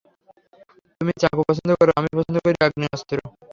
তুমি 0.97 1.11
চাকু 1.21 1.41
পছন্দ 1.49 1.69
করো, 1.79 1.91
আমি 1.99 2.09
পছন্দ 2.17 2.37
করি 2.43 2.55
আগ্নেয়াস্ত্র! 2.65 3.17